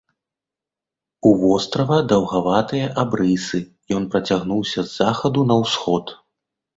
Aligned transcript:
У 1.31 1.33
вострава 1.41 1.99
даўгаватыя 2.11 2.87
абрысы, 3.01 3.59
ён 3.99 4.07
працягнуўся 4.15 4.79
з 4.89 4.97
захаду 5.03 5.45
на 5.51 5.55
ўсход. 5.61 6.05